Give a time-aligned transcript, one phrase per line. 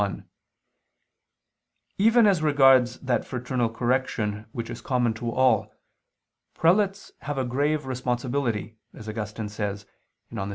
[0.01, 0.27] 1:
[1.99, 5.71] Even as regards that fraternal correction which is common to all,
[6.55, 9.85] prelates have a grave responsibility, as Augustine says
[10.33, 10.49] (De Civ.